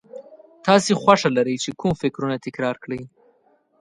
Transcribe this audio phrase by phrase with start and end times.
[0.65, 3.01] تاسې خوښه لرئ چې کوم فکرونه تکرار کړئ.